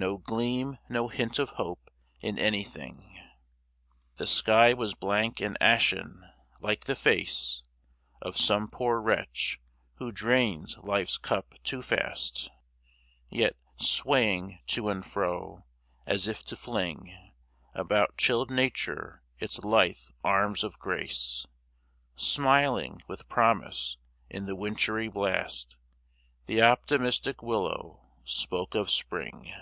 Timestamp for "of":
1.40-1.48, 8.22-8.36, 20.62-20.78, 28.76-28.92